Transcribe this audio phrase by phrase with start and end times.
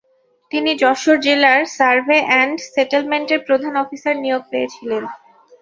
[0.51, 5.03] তিনি যশোর জেলার survey and সেটেলমেন্টের প্রধান অফিসার নিয়োগ পেয়েছিলেন।